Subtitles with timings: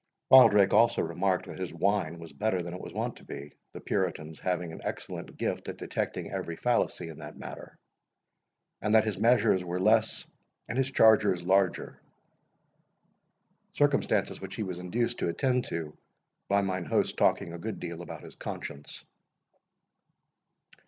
[0.31, 3.79] Wildrake also remarked, that his wine was better than it was wont to be, the
[3.79, 7.77] Puritans having an excellent gift at detecting every fallacy in that matter;
[8.81, 10.25] and that his measures were less
[10.67, 15.95] and his charges larger—circumstances which he was induced to attend to,
[16.49, 19.05] by mine host talking a good deal about his conscience.